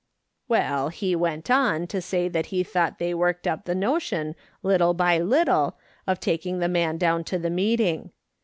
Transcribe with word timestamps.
Well, 0.47 0.89
he 0.89 1.15
went 1.15 1.51
on 1.51 1.85
to 1.85 2.01
say 2.01 2.27
he 2.27 2.63
thought 2.63 2.97
they 2.97 3.13
worked 3.13 3.45
up 3.45 3.65
the 3.65 3.75
notion, 3.75 4.33
little 4.63 4.95
by 4.95 5.19
little, 5.19 5.77
of 6.07 6.19
taking 6.19 6.57
the 6.57 6.67
man 6.67 6.97
down 6.97 7.23
to 7.25 7.37
the 7.37 7.51
meeting. 7.51 8.11